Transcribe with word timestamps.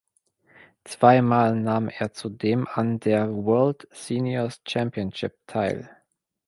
Zweimal 0.83 1.55
nahm 1.55 1.87
er 1.87 2.11
zudem 2.11 2.67
an 2.67 2.99
der 3.01 3.27
World 3.29 3.87
Seniors 3.91 4.59
Championship 4.67 5.37
teil. 5.45 5.95